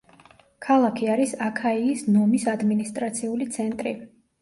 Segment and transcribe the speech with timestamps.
[0.67, 3.99] ქალაქი არის აქაიის ნომის ადმინისტრაციული ცენტრი.